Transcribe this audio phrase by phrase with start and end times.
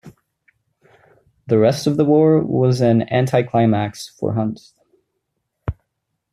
[1.45, 4.73] The rest of the war was an anticlimax for Hunt.